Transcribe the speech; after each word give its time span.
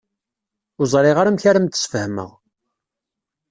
Ur 0.79 0.87
ẓriɣ 0.93 1.17
ara 1.17 1.29
amek 1.31 1.43
ara 1.49 1.57
am-d-sfehmeɣ. 1.61 2.31